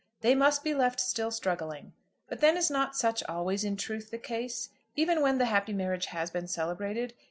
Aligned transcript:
They 0.21 0.33
must 0.33 0.63
be 0.63 0.73
left 0.73 0.99
still 0.99 1.29
struggling. 1.29 1.93
But 2.27 2.39
then 2.41 2.57
is 2.57 2.71
not 2.71 2.95
such 2.95 3.21
always 3.25 3.63
in 3.63 3.77
truth 3.77 4.09
the 4.09 4.17
case, 4.17 4.69
even 4.95 5.21
when 5.21 5.37
the 5.37 5.45
happy 5.45 5.73
marriage 5.73 6.07
has 6.07 6.31
been 6.31 6.47
celebrated? 6.47 7.13